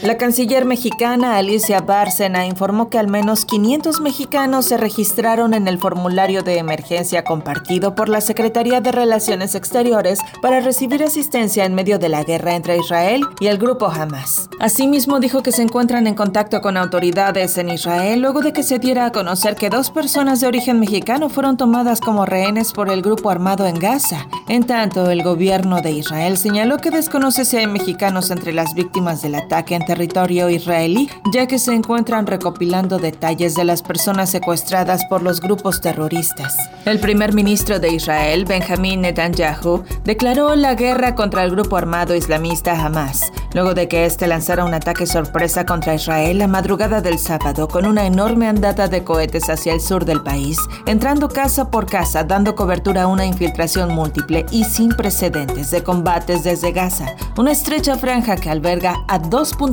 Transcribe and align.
La 0.00 0.16
canciller 0.16 0.64
mexicana 0.64 1.36
Alicia 1.36 1.80
Bárcena 1.80 2.46
informó 2.46 2.88
que 2.88 3.00
al 3.00 3.08
menos 3.08 3.44
500 3.44 4.00
mexicanos 4.00 4.66
se 4.66 4.76
registraron 4.76 5.54
en 5.54 5.66
el 5.66 5.78
formulario 5.78 6.44
de 6.44 6.58
emergencia 6.58 7.24
compartido 7.24 7.96
por 7.96 8.08
la 8.08 8.20
Secretaría 8.20 8.80
de 8.80 8.92
Relaciones 8.92 9.56
Exteriores 9.56 10.20
para 10.40 10.60
recibir 10.60 11.02
asistencia 11.02 11.64
en 11.64 11.74
medio 11.74 11.98
de 11.98 12.10
la 12.10 12.22
guerra 12.22 12.54
entre 12.54 12.78
Israel 12.78 13.22
y 13.40 13.48
el 13.48 13.58
grupo 13.58 13.86
Hamas. 13.86 14.48
Asimismo, 14.60 15.18
dijo 15.18 15.42
que 15.42 15.50
se 15.50 15.62
encuentran 15.62 16.06
en 16.06 16.14
contacto 16.14 16.60
con 16.60 16.76
autoridades 16.76 17.58
en 17.58 17.68
Israel 17.68 18.20
luego 18.20 18.40
de 18.40 18.52
que 18.52 18.62
se 18.62 18.78
diera 18.78 19.06
a 19.06 19.12
conocer 19.12 19.56
que 19.56 19.68
dos 19.68 19.90
personas 19.90 20.40
de 20.40 20.46
origen 20.46 20.78
mexicano 20.78 21.28
fueron 21.28 21.56
tomadas 21.56 22.00
como 22.00 22.24
rehenes 22.24 22.72
por 22.72 22.88
el 22.88 23.02
grupo 23.02 23.30
armado 23.30 23.66
en 23.66 23.80
Gaza. 23.80 24.28
En 24.46 24.62
tanto, 24.62 25.10
el 25.10 25.24
gobierno 25.24 25.80
de 25.80 25.90
Israel 25.90 26.38
señaló 26.38 26.76
que 26.76 26.92
desconoce 26.92 27.44
si 27.44 27.56
hay 27.56 27.66
mexicanos 27.66 28.30
entre 28.30 28.52
las 28.52 28.74
víctimas 28.74 29.22
del 29.22 29.34
ataque 29.34 29.74
territorio 29.88 30.50
israelí, 30.50 31.08
ya 31.32 31.46
que 31.46 31.58
se 31.58 31.72
encuentran 31.72 32.26
recopilando 32.26 32.98
detalles 32.98 33.54
de 33.54 33.64
las 33.64 33.80
personas 33.80 34.28
secuestradas 34.28 35.06
por 35.06 35.22
los 35.22 35.40
grupos 35.40 35.80
terroristas. 35.80 36.58
El 36.84 37.00
primer 37.00 37.32
ministro 37.32 37.80
de 37.80 37.94
Israel, 37.94 38.44
Benjamin 38.44 39.00
Netanyahu, 39.00 39.84
declaró 40.04 40.54
la 40.56 40.74
guerra 40.74 41.14
contra 41.14 41.42
el 41.42 41.52
grupo 41.52 41.78
armado 41.78 42.14
islamista 42.14 42.72
Hamas, 42.72 43.32
luego 43.54 43.72
de 43.72 43.88
que 43.88 44.04
este 44.04 44.26
lanzara 44.26 44.66
un 44.66 44.74
ataque 44.74 45.06
sorpresa 45.06 45.64
contra 45.64 45.94
Israel 45.94 46.36
la 46.36 46.48
madrugada 46.48 47.00
del 47.00 47.18
sábado 47.18 47.66
con 47.66 47.86
una 47.86 48.04
enorme 48.04 48.46
andada 48.46 48.88
de 48.88 49.04
cohetes 49.04 49.48
hacia 49.48 49.72
el 49.72 49.80
sur 49.80 50.04
del 50.04 50.22
país, 50.22 50.58
entrando 50.84 51.30
casa 51.30 51.70
por 51.70 51.86
casa, 51.86 52.24
dando 52.24 52.54
cobertura 52.54 53.04
a 53.04 53.06
una 53.06 53.24
infiltración 53.24 53.94
múltiple 53.94 54.44
y 54.50 54.64
sin 54.64 54.90
precedentes 54.90 55.70
de 55.70 55.82
combates 55.82 56.44
desde 56.44 56.72
Gaza, 56.72 57.06
una 57.38 57.52
estrecha 57.52 57.96
franja 57.96 58.36
que 58.36 58.50
alberga 58.50 58.96
a 59.08 59.18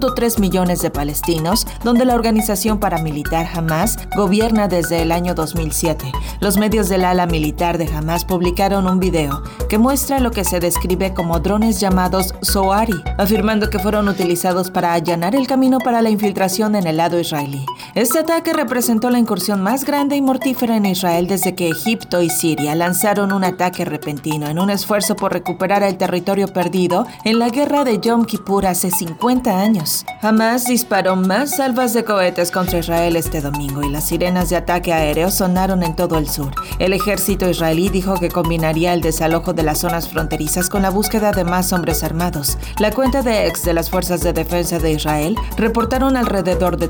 2.3 0.06 0.26
3 0.26 0.40
millones 0.40 0.82
de 0.82 0.90
palestinos, 0.90 1.68
donde 1.84 2.06
la 2.06 2.16
organización 2.16 2.80
paramilitar 2.80 3.48
Hamas 3.54 3.98
gobierna 4.16 4.68
desde 4.68 5.02
el 5.02 5.12
año 5.12 5.36
2007. 5.36 6.12
Los 6.40 6.58
medios 6.58 6.90
del 6.90 7.06
ala 7.06 7.26
militar 7.26 7.78
de 7.78 7.88
Hamas 7.88 8.26
publicaron 8.26 8.88
un 8.88 9.00
video 9.00 9.44
que 9.70 9.78
muestra 9.78 10.20
lo 10.20 10.32
que 10.32 10.44
se 10.44 10.60
describe 10.60 11.14
como 11.14 11.40
drones 11.40 11.80
llamados 11.80 12.34
Soari, 12.42 13.04
afirmando 13.18 13.70
que 13.70 13.80
fueron 13.80 14.08
utilizados 14.08 14.72
para 14.72 14.94
allanar 14.94 15.36
el 15.36 15.48
camino 15.48 15.80
para 15.80 16.02
la 16.02 16.10
infiltración 16.10 16.76
en 16.76 16.88
el 16.88 16.98
lado 16.98 17.20
israelí. 17.20 17.66
Este 17.96 18.20
ataque 18.20 18.52
representó 18.52 19.10
la 19.10 19.20
incursión 19.20 19.64
más 19.64 19.86
grande 19.86 20.18
y 20.18 20.22
mortífera 20.22 20.76
en 20.76 20.86
Israel 20.86 21.28
desde 21.28 21.56
que 21.56 21.70
Egipto 21.70 22.22
y 22.22 22.30
Siria 22.30 22.76
lanzaron 22.76 23.32
un 23.32 23.46
ataque 23.46 23.86
repentino 23.86 24.50
en 24.50 24.60
un 24.60 24.70
esfuerzo 24.70 25.16
por 25.16 25.32
recuperar 25.32 25.82
el 25.82 25.96
territorio 25.96 26.50
perdido 26.50 27.08
en 27.24 27.40
la 27.40 27.48
guerra 27.48 27.86
de 27.86 28.02
Yom 28.02 28.26
Kippur 28.26 28.66
hace 28.66 28.92
50 28.92 29.62
años. 29.62 30.06
Hamas 30.22 30.66
disparó 30.66 31.16
más 31.16 31.56
salvas 31.56 31.94
de 31.94 32.04
cohetes 32.04 32.52
contra 32.52 32.80
Israel 32.80 33.16
este 33.16 33.40
domingo 33.40 33.82
y 33.82 33.90
las 33.90 34.10
sirenas 34.10 34.50
de 34.50 34.58
ataque 34.58 34.92
aéreo 34.92 35.32
sonaron 35.32 35.82
en 35.82 35.96
todo 35.96 36.18
el 36.18 36.28
sur. 36.28 36.52
El 36.80 36.92
ejército 36.92 37.50
israelí 37.50 37.88
dijo 37.88 38.16
que 38.16 38.28
combinaría 38.28 38.94
el 38.94 39.00
desalojo 39.00 39.54
de 39.54 39.64
las 39.64 39.78
zonas 39.78 40.10
fronterizas 40.10 40.70
con 40.70 40.82
la 40.82 40.90
búsqueda 40.90 41.32
de 41.32 41.46
más 41.46 41.72
hombres 41.72 42.04
armados. 42.04 42.58
La 42.78 42.92
cuenta 42.92 43.22
de 43.22 43.48
ex 43.48 43.64
de 43.64 43.74
las 43.74 43.90
Fuerzas 43.90 44.20
de 44.20 44.34
Defensa 44.34 44.80
de 44.80 44.92
Israel 44.92 45.38
reportaron 45.56 46.18
alrededor 46.18 46.76
de 46.76 46.90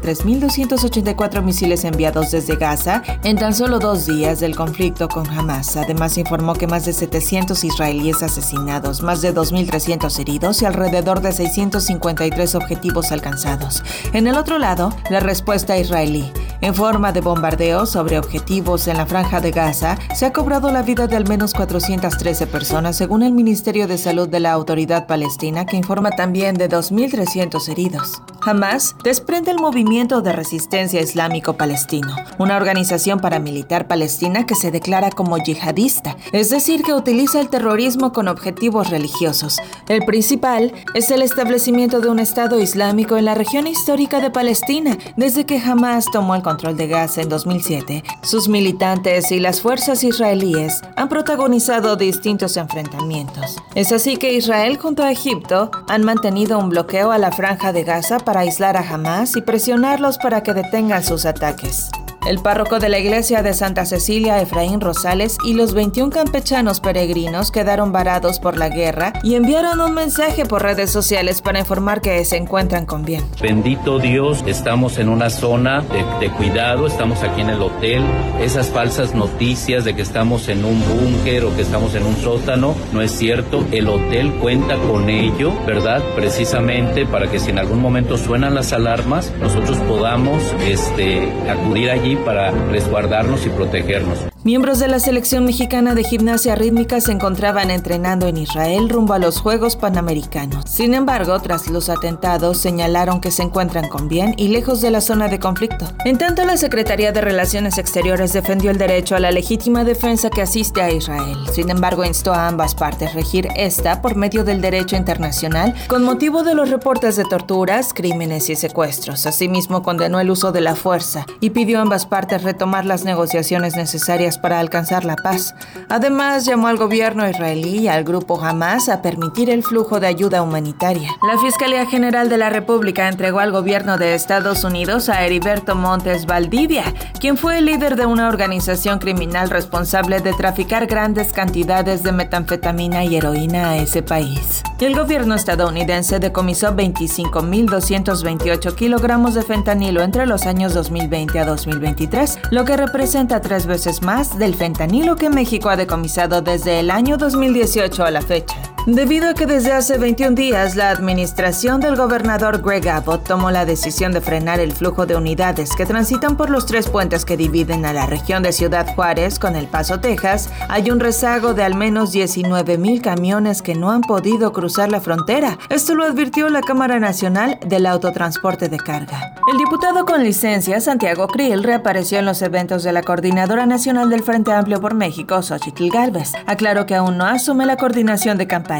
3.284 0.95 1.43
misiles 1.43 1.83
enviados 1.83 2.31
desde 2.31 2.55
Gaza 2.55 3.03
en 3.23 3.37
tan 3.37 3.53
solo 3.53 3.79
dos 3.79 4.05
días 4.05 4.39
del 4.39 4.55
conflicto 4.55 5.07
con 5.07 5.27
Hamas. 5.29 5.75
Además 5.75 6.17
informó 6.17 6.53
que 6.53 6.67
más 6.67 6.85
de 6.85 6.93
700 6.93 7.63
israelíes 7.63 8.23
asesinados, 8.23 9.01
más 9.01 9.21
de 9.21 9.33
2.300 9.33 10.19
heridos 10.19 10.61
y 10.61 10.65
alrededor 10.65 11.21
de 11.21 11.31
653 11.31 12.55
objetivos 12.55 13.11
alcanzados. 13.11 13.83
En 14.13 14.27
el 14.27 14.37
otro 14.37 14.57
lado, 14.57 14.93
la 15.09 15.19
respuesta 15.19 15.77
israelí. 15.77 16.31
En 16.61 16.73
forma 16.73 17.11
de 17.11 17.21
bombardeo 17.21 17.85
sobre 17.85 18.17
objetivos 18.17 18.87
en 18.87 18.97
la 18.97 19.05
franja 19.05 19.41
de 19.41 19.51
Gaza, 19.51 19.97
se 20.15 20.25
ha 20.25 20.33
cobrado 20.33 20.71
la 20.71 20.83
vida 20.83 21.07
de 21.07 21.15
al 21.15 21.27
menos 21.27 21.53
413 21.53 22.47
personas, 22.47 22.95
según 22.95 23.23
el 23.23 23.33
Ministerio 23.33 23.87
de 23.87 23.97
Salud 23.97 24.29
de 24.29 24.39
la 24.39 24.53
Autoridad 24.53 25.05
Palestina, 25.05 25.65
que 25.65 25.77
informa 25.77 26.11
también 26.11 26.55
de 26.55 26.69
2.300 26.69 27.69
heridos. 27.69 28.21
Hamas 28.45 28.95
desprende 29.03 29.49
el 29.49 29.57
movimiento 29.57 30.21
de 30.21 30.31
resistencia 30.31 31.01
islámico 31.01 31.53
palestino, 31.53 32.15
una 32.37 32.57
organización 32.57 33.19
paramilitar 33.19 33.87
palestina 33.87 34.45
que 34.45 34.53
se 34.53 34.69
declara 34.69 35.09
como 35.09 35.39
yihadista, 35.39 36.15
es 36.31 36.51
decir, 36.51 36.83
que 36.83 36.93
utiliza 36.93 37.39
el 37.39 37.49
terrorismo 37.49 38.13
con 38.13 38.27
objetivos 38.27 38.91
religiosos. 38.91 39.57
El 39.87 40.05
principal 40.05 40.73
es 40.93 41.09
el 41.09 41.23
establecimiento 41.23 42.01
de 42.01 42.09
un 42.09 42.19
Estado 42.19 42.59
islámico 42.59 43.17
en 43.17 43.25
la 43.25 43.33
región 43.33 43.65
histórica 43.65 44.19
de 44.19 44.29
Palestina, 44.29 44.95
desde 45.17 45.47
que 45.47 45.57
Hamas 45.57 46.05
tomó 46.11 46.35
el 46.35 46.43
control 46.43 46.77
de 46.77 46.87
Gaza 46.87 47.23
en 47.23 47.29
2007. 47.29 48.03
Sus 48.21 48.47
militantes 48.47 49.31
y 49.31 49.39
las 49.39 49.59
fuerzas 49.59 50.03
israelíes 50.03 50.81
han 50.95 51.09
protagonizado 51.09 51.95
distintos 51.95 52.57
enfrentamientos. 52.57 53.55
Es 53.73 53.91
así 53.91 54.17
que 54.17 54.33
Israel 54.33 54.77
junto 54.77 55.01
a 55.01 55.11
Egipto 55.11 55.71
han 55.87 56.03
mantenido 56.03 56.59
un 56.59 56.69
bloqueo 56.69 57.11
a 57.11 57.17
la 57.17 57.31
franja 57.31 57.73
de 57.73 57.83
Gaza 57.83 58.19
para 58.19 58.34
aislar 58.41 58.77
a 58.77 58.81
Hamas 58.81 59.35
y 59.35 59.41
presionarlos 59.41 60.17
para 60.17 60.43
que 60.43 60.53
detengan 60.53 61.03
sus 61.03 61.25
ataques. 61.25 61.89
El 62.25 62.39
párroco 62.39 62.79
de 62.79 62.89
la 62.89 62.97
iglesia 62.97 63.43
de 63.43 63.53
Santa 63.53 63.85
Cecilia, 63.85 64.41
Efraín 64.41 64.81
Rosales, 64.81 65.37
y 65.45 65.53
los 65.53 65.75
21 65.75 66.09
campechanos 66.09 66.79
peregrinos 66.79 67.51
quedaron 67.51 67.91
varados 67.91 68.39
por 68.39 68.57
la 68.57 68.67
guerra 68.69 69.13
y 69.21 69.35
enviaron 69.35 69.79
un 69.79 69.93
mensaje 69.93 70.43
por 70.43 70.63
redes 70.63 70.89
sociales 70.89 71.43
para 71.43 71.59
informar 71.59 72.01
que 72.01 72.25
se 72.25 72.37
encuentran 72.37 72.87
con 72.87 73.05
bien. 73.05 73.23
Bendito 73.39 73.99
Dios, 73.99 74.43
estamos 74.47 74.97
en 74.97 75.09
una 75.09 75.29
zona 75.29 75.83
de, 76.19 76.31
cuidado, 76.31 76.87
estamos 76.87 77.21
aquí 77.21 77.41
en 77.41 77.51
el 77.51 77.61
hotel. 77.61 78.03
Esas 78.41 78.69
falsas 78.69 79.13
noticias 79.13 79.85
de 79.85 79.95
que 79.95 80.01
estamos 80.01 80.49
en 80.49 80.65
un 80.65 80.81
búnker 80.83 81.45
o 81.45 81.55
que 81.55 81.61
estamos 81.61 81.93
en 81.93 82.07
un 82.07 82.15
sótano, 82.15 82.73
no 82.91 83.03
es 83.03 83.11
cierto. 83.11 83.63
El 83.71 83.87
hotel 83.87 84.33
cuenta 84.41 84.77
con 84.77 85.11
ello, 85.11 85.53
¿verdad? 85.67 86.01
Precisamente 86.15 87.05
para 87.05 87.29
que 87.29 87.37
si 87.37 87.51
en 87.51 87.59
algún 87.59 87.83
momento 87.83 88.17
suenan 88.17 88.55
las 88.55 88.73
alarmas, 88.73 89.31
nosotros 89.39 89.77
podamos 89.87 90.41
este, 90.65 91.31
acudir 91.47 91.91
allí 91.91 92.14
para 92.17 92.51
resguardarnos 92.51 93.45
y 93.45 93.49
protegernos. 93.49 94.34
Miembros 94.45 94.77
de 94.77 94.87
la 94.87 94.99
selección 94.99 95.43
mexicana 95.43 95.95
de 95.95 96.03
gimnasia 96.03 96.53
rítmica 96.53 97.01
se 97.01 97.11
encontraban 97.11 97.71
entrenando 97.71 98.27
en 98.27 98.37
Israel 98.37 98.89
rumbo 98.89 99.13
a 99.15 99.17
los 99.17 99.39
Juegos 99.41 99.75
Panamericanos. 99.75 100.65
Sin 100.69 100.93
embargo, 100.93 101.39
tras 101.39 101.67
los 101.67 101.89
atentados, 101.89 102.59
señalaron 102.59 103.21
que 103.21 103.31
se 103.31 103.41
encuentran 103.41 103.89
con 103.89 104.07
bien 104.07 104.35
y 104.37 104.49
lejos 104.49 104.81
de 104.81 104.91
la 104.91 105.01
zona 105.01 105.29
de 105.29 105.39
conflicto. 105.39 105.87
En 106.05 106.19
tanto, 106.19 106.45
la 106.45 106.57
Secretaría 106.57 107.11
de 107.11 107.21
Relaciones 107.21 107.79
Exteriores 107.79 108.33
defendió 108.33 108.69
el 108.69 108.77
derecho 108.77 109.15
a 109.15 109.19
la 109.19 109.31
legítima 109.31 109.83
defensa 109.83 110.29
que 110.29 110.43
asiste 110.43 110.79
a 110.79 110.91
Israel. 110.91 111.37
Sin 111.51 111.71
embargo, 111.71 112.05
instó 112.05 112.31
a 112.31 112.47
ambas 112.47 112.75
partes 112.75 113.15
regir 113.15 113.47
esta 113.55 114.03
por 114.03 114.15
medio 114.15 114.43
del 114.43 114.61
derecho 114.61 114.95
internacional 114.95 115.73
con 115.87 116.03
motivo 116.03 116.43
de 116.43 116.53
los 116.53 116.69
reportes 116.69 117.15
de 117.15 117.25
torturas, 117.25 117.95
crímenes 117.95 118.47
y 118.51 118.55
secuestros. 118.55 119.25
Asimismo, 119.25 119.81
condenó 119.81 120.19
el 120.19 120.29
uso 120.29 120.51
de 120.51 120.61
la 120.61 120.75
fuerza 120.75 121.25
y 121.39 121.49
pidió 121.49 121.79
a 121.79 121.81
ambas 121.81 122.05
partes 122.05 122.43
retomar 122.43 122.85
las 122.85 123.05
negociaciones 123.05 123.75
necesarias 123.75 124.34
para 124.37 124.59
alcanzar 124.59 125.05
la 125.05 125.15
paz. 125.15 125.55
Además, 125.89 126.45
llamó 126.45 126.67
al 126.67 126.77
gobierno 126.77 127.27
israelí 127.27 127.79
y 127.79 127.87
al 127.87 128.03
grupo 128.03 128.43
Hamas 128.43 128.89
a 128.89 129.01
permitir 129.01 129.49
el 129.49 129.63
flujo 129.63 129.99
de 129.99 130.07
ayuda 130.07 130.41
humanitaria. 130.41 131.09
La 131.21 131.39
Fiscalía 131.39 131.85
General 131.85 132.29
de 132.29 132.37
la 132.37 132.49
República 132.49 133.07
entregó 133.07 133.39
al 133.39 133.51
gobierno 133.51 133.97
de 133.97 134.13
Estados 134.15 134.63
Unidos 134.63 135.09
a 135.09 135.23
Heriberto 135.25 135.75
Montes 135.75 136.25
Valdivia, 136.25 136.85
quien 137.19 137.37
fue 137.37 137.59
el 137.59 137.65
líder 137.65 137.95
de 137.95 138.05
una 138.05 138.27
organización 138.27 138.99
criminal 138.99 139.49
responsable 139.49 140.19
de 140.19 140.33
traficar 140.33 140.87
grandes 140.87 141.33
cantidades 141.33 142.03
de 142.03 142.11
metanfetamina 142.11 143.03
y 143.03 143.15
heroína 143.15 143.69
a 143.69 143.77
ese 143.77 144.03
país. 144.03 144.63
El 144.79 144.93
gobierno 144.93 145.35
estadounidense 145.35 146.19
decomisó 146.19 146.75
25.228 146.75 148.75
kilogramos 148.75 149.33
de 149.33 149.41
fentanilo 149.41 150.01
entre 150.01 150.25
los 150.25 150.45
años 150.45 150.73
2020 150.73 151.39
a 151.39 151.45
2023, 151.45 152.39
lo 152.51 152.65
que 152.65 152.75
representa 152.75 153.39
tres 153.39 153.67
veces 153.67 154.01
más 154.01 154.37
del 154.37 154.53
fentanilo 154.53 155.15
que 155.15 155.29
México 155.29 155.69
ha 155.69 155.77
decomisado 155.77 156.41
desde 156.41 156.81
el 156.81 156.91
año 156.91 157.15
2018 157.15 158.03
a 158.03 158.11
la 158.11 158.21
fecha. 158.21 158.74
Debido 158.85 159.29
a 159.29 159.33
que 159.33 159.47
desde 159.47 159.71
hace 159.71 159.97
21 159.97 160.35
días 160.35 160.75
la 160.75 160.91
administración 160.91 161.81
del 161.81 161.95
gobernador 161.95 162.61
Greg 162.61 162.87
Abbott 162.87 163.23
tomó 163.23 163.49
la 163.49 163.65
decisión 163.65 164.11
de 164.11 164.21
frenar 164.21 164.59
el 164.59 164.73
flujo 164.73 165.07
de 165.07 165.15
unidades 165.15 165.75
que 165.75 165.87
transitan 165.87 166.37
por 166.37 166.51
los 166.51 166.67
tres 166.67 166.87
puentes 166.87 167.25
que 167.25 167.35
dividen 167.35 167.83
a 167.87 167.93
la 167.93 168.05
región 168.05 168.43
de 168.43 168.51
Ciudad 168.51 168.93
Juárez 168.93 169.39
con 169.39 169.55
El 169.55 169.65
Paso, 169.65 170.01
Texas, 170.01 170.51
hay 170.69 170.91
un 170.91 170.99
rezago 170.99 171.55
de 171.55 171.63
al 171.63 171.73
menos 171.73 172.11
19 172.11 172.77
mil 172.77 173.01
camiones 173.01 173.63
que 173.63 173.73
no 173.73 173.89
han 173.89 174.01
podido 174.01 174.53
cruzar 174.53 174.91
la 174.91 175.01
frontera. 175.01 175.57
Esto 175.69 175.95
lo 175.95 176.03
advirtió 176.03 176.47
la 176.49 176.61
Cámara 176.61 176.99
Nacional 176.99 177.57
del 177.65 177.87
Autotransporte 177.87 178.69
de 178.69 178.77
Carga. 178.77 179.33
El 179.51 179.57
diputado 179.57 180.05
con 180.05 180.23
licencia, 180.23 180.79
Santiago 180.79 181.27
Krill, 181.27 181.63
reapareció 181.63 182.19
en 182.19 182.25
los 182.25 182.41
eventos 182.43 182.83
de 182.83 182.91
la 182.91 183.01
Coordinadora 183.01 183.65
Nacional 183.65 184.11
del 184.11 184.23
Frente 184.23 184.53
Amplio 184.53 184.79
por 184.79 184.93
México, 184.93 185.41
Xochitl 185.41 185.89
Galvez. 185.89 186.33
Aclaró 186.45 186.85
que 186.85 186.93
aún 186.93 187.17
no 187.17 187.25
asume 187.25 187.65
la 187.65 187.77
coordinación 187.77 188.37
de 188.37 188.45
campaña 188.45 188.74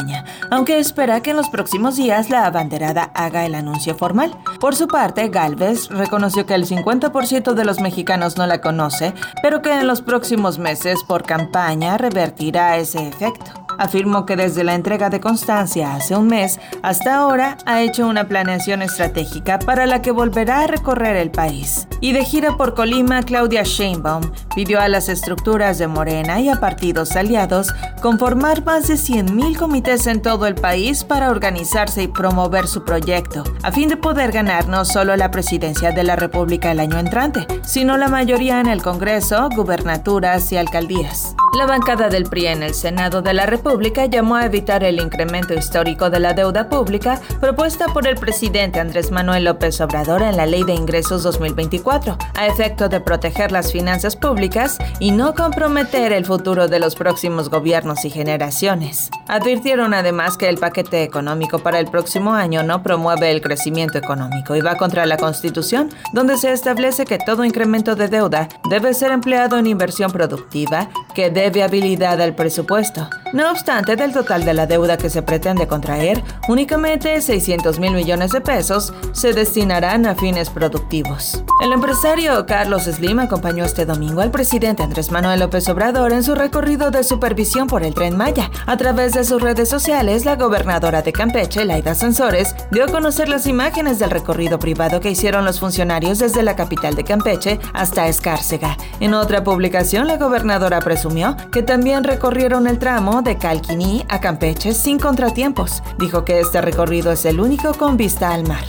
aunque 0.52 0.80
espera 0.80 1.22
que 1.22 1.32
en 1.32 1.38
los 1.38 1.50
próximos 1.50 1.96
días 1.96 2.30
la 2.30 2.46
abanderada 2.46 3.12
haga 3.14 3.46
el 3.46 3.56
anuncio 3.56 3.96
formal. 3.96 4.36
Por 4.60 4.76
su 4.76 4.88
parte, 4.88 5.30
Galvez 5.30 5.90
reconoció 5.90 6.46
que 6.46 6.56
el 6.56 6.68
50% 6.68 7.54
de 7.54 7.66
los 7.66 7.80
mexicanos 7.80 8.38
no 8.38 8.48
la 8.48 8.62
conoce, 8.62 9.14
pero 9.42 9.62
que 9.62 9.74
en 9.74 9.88
los 9.88 10.02
próximos 10.02 10.60
meses 10.60 11.04
por 11.08 11.24
campaña 11.24 11.98
revertirá 11.98 12.78
ese 12.78 13.08
efecto 13.08 13.65
afirmó 13.78 14.26
que 14.26 14.36
desde 14.36 14.64
la 14.64 14.76
entrega 14.76 15.10
de 15.10 15.20
constancia 15.20 15.96
hace 15.96 16.16
un 16.16 16.28
mes 16.28 16.60
hasta 16.82 17.16
ahora 17.16 17.58
ha 17.66 17.82
hecho 17.82 18.08
una 18.08 18.28
planeación 18.28 18.82
estratégica 18.82 19.60
para 19.60 19.86
la 19.86 20.02
que 20.02 20.12
volverá 20.12 20.62
a 20.62 20.68
recorrer 20.68 21.16
el 21.18 21.32
país. 21.32 21.88
Y 22.02 22.14
de 22.14 22.24
gira 22.24 22.58
por 22.58 22.76
Colima, 22.76 23.24
Claudia 23.24 23.64
Sheinbaum 23.64 24.24
pidió 24.56 24.80
a 24.80 24.88
las 24.88 25.10
estructuras 25.10 25.78
de 25.78 25.88
Morena 25.88 26.40
y 26.40 26.50
a 26.50 26.60
partidos 26.60 27.16
aliados 27.16 27.74
conformar 28.02 28.64
más 28.64 28.88
de 28.88 28.96
100.000 28.96 29.58
comités 29.58 30.08
en 30.08 30.22
todo 30.22 30.48
el 30.48 30.56
país 30.56 31.04
para 31.04 31.30
organizarse 31.30 32.04
y 32.04 32.08
promover 32.08 32.68
su 32.68 32.84
proyecto, 32.84 33.44
a 33.64 33.72
fin 33.72 33.90
de 33.90 33.98
poder 33.98 34.32
ganar 34.32 34.68
no 34.68 34.86
solo 34.86 35.16
la 35.16 35.32
presidencia 35.32 35.92
de 35.92 36.04
la 36.04 36.16
República 36.16 36.72
el 36.72 36.80
año 36.80 37.00
entrante, 37.00 37.48
sino 37.64 37.98
la 37.98 38.08
mayoría 38.08 38.60
en 38.60 38.68
el 38.68 38.82
Congreso, 38.82 39.50
gubernaturas 39.56 40.52
y 40.52 40.58
alcaldías. 40.58 41.36
La 41.56 41.66
bancada 41.66 42.10
del 42.10 42.26
PRI 42.26 42.48
en 42.48 42.64
el 42.64 42.74
Senado 42.74 43.22
de 43.22 43.34
la 43.34 43.46
República 43.46 44.08
llamó 44.08 44.36
a 44.36 44.46
evitar 44.46 44.84
el 44.84 45.00
incremento 45.00 45.54
histórico 45.54 46.10
de 46.10 46.20
la 46.20 46.34
deuda 46.34 46.68
pública 46.68 47.22
propuesta 47.40 47.86
por 47.94 48.06
el 48.10 48.18
presidente 48.18 48.82
Andrés 48.82 49.10
Manuel 49.10 49.46
López 49.46 49.80
Obrador 49.80 50.22
en 50.22 50.36
la 50.36 50.48
Ley 50.48 50.64
de 50.64 50.74
Ingresos 50.74 51.24
2024, 51.24 52.18
a 52.34 52.48
efecto 52.48 52.90
de 52.90 53.00
proteger 53.00 53.54
las 53.54 53.72
finanzas 53.72 54.18
públicas 54.18 54.78
y 55.00 55.12
no 55.12 55.34
comprometer 55.34 56.12
el 56.12 56.26
futuro 56.26 56.68
de 56.68 56.80
los 56.80 56.96
próximos 56.96 57.50
gobiernos 57.50 58.04
y 58.04 58.10
generaciones. 58.10 59.10
Advirtieron 59.30 59.94
además 59.94 60.36
que 60.36 60.50
el 60.50 60.58
paquete 60.58 61.04
económico 61.04 61.60
para 61.60 61.80
el 61.80 61.88
próximo 61.88 62.34
año 62.34 62.64
no 62.64 62.84
promueve 62.84 63.32
el 63.32 63.40
crecimiento 63.40 63.98
económico 63.98 64.58
y 64.58 64.62
va 64.62 64.76
contra 64.76 65.06
la 65.06 65.16
Constitución, 65.16 65.90
donde 66.12 66.38
se 66.38 66.52
establece 66.52 67.06
que 67.06 67.18
todo 67.18 67.46
incremento 67.46 67.96
de 67.96 68.10
deuda 68.10 68.50
debe 68.70 68.94
ser 68.94 69.14
empleado 69.14 69.58
en 69.58 69.68
inversión 69.68 70.12
productiva 70.12 70.90
que 71.14 71.30
debe 71.30 71.45
viabilidad 71.50 72.22
al 72.22 72.36
presupuesto. 72.36 73.10
No 73.36 73.52
obstante, 73.52 73.98
del 73.98 74.14
total 74.14 74.46
de 74.46 74.54
la 74.54 74.66
deuda 74.66 74.96
que 74.96 75.10
se 75.10 75.22
pretende 75.22 75.68
contraer, 75.68 76.24
únicamente 76.48 77.20
600 77.20 77.80
mil 77.80 77.92
millones 77.92 78.32
de 78.32 78.40
pesos 78.40 78.94
se 79.12 79.34
destinarán 79.34 80.06
a 80.06 80.16
fines 80.16 80.50
productivos. 80.50 81.44
El 81.62 81.74
empresario 81.74 82.46
Carlos 82.46 82.84
Slim 82.84 83.20
acompañó 83.20 83.66
este 83.66 83.86
domingo 83.86 84.22
al 84.22 84.32
presidente 84.32 84.84
Andrés 84.84 85.12
Manuel 85.12 85.42
López 85.42 85.68
Obrador 85.68 86.14
en 86.14 86.24
su 86.24 86.34
recorrido 86.34 86.92
de 86.92 87.04
supervisión 87.04 87.68
por 87.68 87.84
el 87.84 87.94
tren 87.94 88.16
Maya. 88.16 88.50
A 88.68 88.78
través 88.78 89.12
de 89.12 89.26
sus 89.26 89.42
redes 89.42 89.68
sociales, 89.68 90.24
la 90.24 90.38
gobernadora 90.38 91.02
de 91.02 91.12
Campeche, 91.12 91.66
Laida 91.66 91.94
Sansores, 91.94 92.56
dio 92.72 92.86
a 92.86 92.88
conocer 92.88 93.28
las 93.28 93.48
imágenes 93.48 94.00
del 94.00 94.12
recorrido 94.12 94.60
privado 94.60 95.02
que 95.02 95.12
hicieron 95.12 95.44
los 95.44 95.60
funcionarios 95.60 96.20
desde 96.20 96.42
la 96.42 96.56
capital 96.56 96.96
de 96.96 97.04
Campeche 97.04 97.60
hasta 97.74 98.08
Escárcega. 98.08 98.78
En 99.02 99.14
otra 99.14 99.44
publicación, 99.44 100.08
la 100.08 100.16
gobernadora 100.16 100.80
presumió 100.80 101.36
que 101.52 101.64
también 101.64 102.06
recorrieron 102.06 102.68
el 102.68 102.80
tramo 102.80 103.25
de 103.26 103.38
Calquiní 103.38 104.06
a 104.08 104.22
Campeche 104.22 104.74
sin 104.74 105.00
contratiempos. 105.00 105.84
Dijo 105.98 106.24
que 106.24 106.40
este 106.40 106.62
recorrido 106.62 107.12
es 107.12 107.26
el 107.26 107.42
único 107.42 107.74
con 107.74 107.98
vista 107.98 108.34
al 108.34 108.48
mar. 108.48 108.64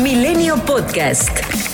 Milenio 0.00 0.56
Podcast. 0.56 1.71